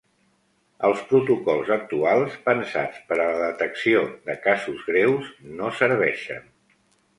Els 0.87 1.01
protocols 1.11 1.69
actuals, 1.75 2.37
pensats 2.47 3.03
per 3.11 3.19
a 3.19 3.29
la 3.33 3.37
detecció 3.43 4.03
de 4.31 4.39
casos 4.49 4.83
greus, 4.91 5.31
no 5.63 5.73
serveixen. 5.85 6.53